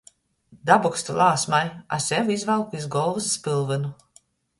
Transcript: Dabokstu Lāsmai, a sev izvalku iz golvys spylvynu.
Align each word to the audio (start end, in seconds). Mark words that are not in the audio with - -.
Dabokstu 0.69 1.17
Lāsmai, 1.19 1.59
a 1.97 1.99
sev 2.05 2.31
izvalku 2.37 2.79
iz 2.79 2.87
golvys 2.97 3.29
spylvynu. 3.35 3.93